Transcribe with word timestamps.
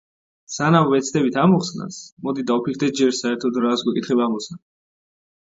სანამ 0.51 0.87
ვეცდებით 0.93 1.37
ამოხსნას, 1.41 1.99
მოდით 2.29 2.49
დავფიქრდეთ 2.53 2.97
ჯერ 3.01 3.15
საერთოდ 3.19 3.61
რას 3.67 3.87
გვეკითხება 3.91 4.27
ამოცანა. 4.31 4.61